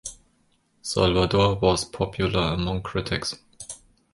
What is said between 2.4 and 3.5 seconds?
among critics.